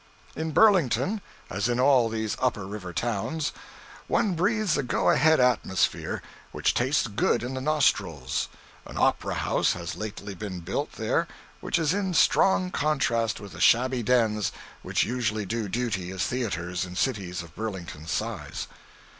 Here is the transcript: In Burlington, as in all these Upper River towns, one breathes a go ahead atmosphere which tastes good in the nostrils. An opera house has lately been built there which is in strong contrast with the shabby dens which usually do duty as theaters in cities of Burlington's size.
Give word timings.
In 0.35 0.49
Burlington, 0.49 1.21
as 1.47 1.69
in 1.69 1.79
all 1.79 2.09
these 2.09 2.35
Upper 2.41 2.65
River 2.65 2.91
towns, 2.91 3.53
one 4.07 4.33
breathes 4.33 4.75
a 4.75 4.81
go 4.81 5.11
ahead 5.11 5.39
atmosphere 5.39 6.23
which 6.51 6.73
tastes 6.73 7.05
good 7.05 7.43
in 7.43 7.53
the 7.53 7.61
nostrils. 7.61 8.49
An 8.87 8.97
opera 8.97 9.35
house 9.35 9.73
has 9.73 9.95
lately 9.95 10.33
been 10.33 10.61
built 10.61 10.93
there 10.93 11.27
which 11.59 11.77
is 11.77 11.93
in 11.93 12.15
strong 12.15 12.71
contrast 12.71 13.39
with 13.39 13.51
the 13.51 13.61
shabby 13.61 14.01
dens 14.01 14.51
which 14.81 15.03
usually 15.03 15.45
do 15.45 15.69
duty 15.69 16.09
as 16.09 16.25
theaters 16.25 16.83
in 16.83 16.95
cities 16.95 17.43
of 17.43 17.53
Burlington's 17.53 18.09
size. 18.09 18.67